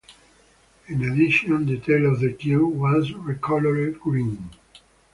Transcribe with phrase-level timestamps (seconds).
[0.87, 4.49] In addition, the tail of the Q was recoloured green.